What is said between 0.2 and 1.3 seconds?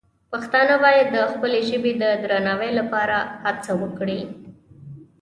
پښتانه باید د